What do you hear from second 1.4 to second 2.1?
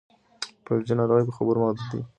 محدود دی.